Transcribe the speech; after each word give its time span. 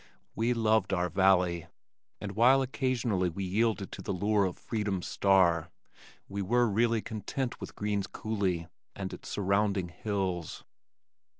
We 0.33 0.55
loved 0.55 0.93
our 0.93 1.09
valley, 1.11 1.67
and 2.19 2.31
while 2.31 2.63
occasionally 2.63 3.29
we 3.29 3.43
yielded 3.43 3.91
to 3.91 4.01
the 4.01 4.11
lure 4.11 4.45
of 4.45 4.57
"Freedom's 4.57 5.05
star," 5.05 5.69
we 6.27 6.41
were 6.41 6.67
really 6.67 7.03
content 7.03 7.61
with 7.61 7.75
Green's 7.75 8.07
Coulee 8.07 8.65
and 8.95 9.13
its 9.13 9.29
surrounding 9.29 9.89
hills. 9.89 10.63